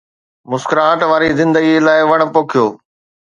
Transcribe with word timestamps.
مسڪراهٽ 0.49 0.99
واري 1.09 1.29
زندگي 1.39 1.75
لاءِ 1.85 2.01
وڻ 2.09 2.19
پوکيو. 2.33 2.65